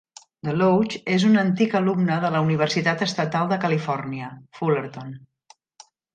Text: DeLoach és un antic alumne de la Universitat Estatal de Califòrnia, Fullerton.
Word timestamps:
DeLoach 0.47 0.95
és 1.15 1.25
un 1.27 1.41
antic 1.41 1.75
alumne 1.79 2.17
de 2.23 2.31
la 2.37 2.41
Universitat 2.47 3.05
Estatal 3.07 3.53
de 3.53 3.61
Califòrnia, 3.67 4.33
Fullerton. 4.63 5.15